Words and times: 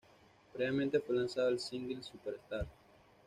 Previamente 0.51 0.99
fue 0.99 1.15
lanzado, 1.15 1.49
el 1.49 1.59
single 1.59 2.01
"Superstars". 2.01 2.67